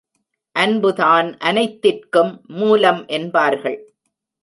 அன்புதான் 0.55 1.37
அனைத்திற்கும் 1.37 2.41
மூலம் 2.47 3.05
என்பார்கள். 3.05 3.79